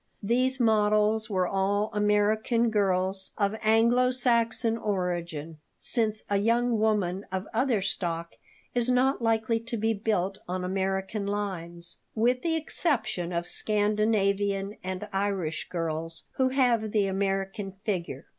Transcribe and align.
These 0.23 0.59
models 0.59 1.29
were 1.29 1.45
all 1.47 1.91
American 1.93 2.71
girls 2.71 3.33
of 3.37 3.55
Anglo 3.61 4.09
Saxon 4.09 4.75
origin, 4.75 5.59
since 5.77 6.25
a 6.27 6.37
young 6.37 6.79
woman 6.79 7.27
of 7.31 7.45
other 7.53 7.83
stock 7.83 8.33
is 8.73 8.89
not 8.89 9.21
likely 9.21 9.59
to 9.59 9.77
be 9.77 9.93
built 9.93 10.39
on 10.47 10.63
American 10.63 11.27
lines 11.27 11.99
with 12.15 12.41
the 12.41 12.55
exception 12.55 13.31
of 13.31 13.45
Scandinavian 13.45 14.75
and 14.83 15.07
Irish 15.13 15.69
girls, 15.69 16.23
who 16.37 16.49
have 16.49 16.93
the 16.93 17.05
American 17.05 17.73
figure. 17.83 18.25